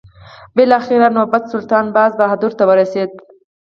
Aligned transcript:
بالاخره 0.55 1.07
نوبت 1.17 1.43
سلطان 1.53 1.85
باز 1.95 2.11
بهادر 2.19 2.51
ته 2.57 2.63
ورسېد. 2.69 3.11